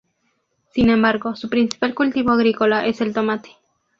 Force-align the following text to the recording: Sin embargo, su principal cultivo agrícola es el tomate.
Sin 0.73 0.89
embargo, 0.89 1.35
su 1.35 1.47
principal 1.47 1.93
cultivo 1.93 2.31
agrícola 2.31 2.87
es 2.87 3.01
el 3.01 3.13
tomate. 3.13 3.51